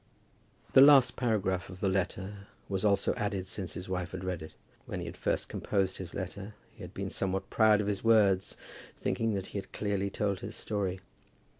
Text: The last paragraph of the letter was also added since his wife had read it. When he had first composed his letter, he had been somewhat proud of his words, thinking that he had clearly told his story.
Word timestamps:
The 0.73 0.81
last 0.81 1.15
paragraph 1.15 1.69
of 1.69 1.79
the 1.79 1.87
letter 1.87 2.47
was 2.67 2.83
also 2.83 3.13
added 3.13 3.45
since 3.45 3.75
his 3.75 3.87
wife 3.87 4.13
had 4.13 4.23
read 4.23 4.41
it. 4.41 4.55
When 4.87 4.99
he 4.99 5.05
had 5.05 5.15
first 5.15 5.47
composed 5.47 5.97
his 5.97 6.15
letter, 6.15 6.55
he 6.71 6.81
had 6.81 6.91
been 6.95 7.11
somewhat 7.11 7.51
proud 7.51 7.81
of 7.81 7.85
his 7.85 8.03
words, 8.03 8.57
thinking 8.97 9.35
that 9.35 9.45
he 9.53 9.59
had 9.59 9.71
clearly 9.71 10.09
told 10.09 10.39
his 10.39 10.55
story. 10.55 11.01